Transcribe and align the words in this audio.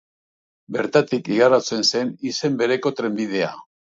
Bertatik 0.77 1.29
igarotzen 1.35 1.85
zen 1.91 2.09
izen 2.31 2.57
bereko 2.63 2.95
trenbidea. 3.01 3.53